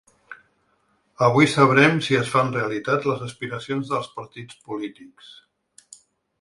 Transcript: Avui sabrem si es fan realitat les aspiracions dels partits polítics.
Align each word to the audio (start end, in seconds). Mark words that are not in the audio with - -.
Avui 1.27 1.49
sabrem 1.51 1.99
si 2.07 2.17
es 2.21 2.33
fan 2.37 2.49
realitat 2.57 3.07
les 3.11 3.23
aspiracions 3.29 3.95
dels 3.95 4.11
partits 4.19 4.61
polítics. 4.71 5.33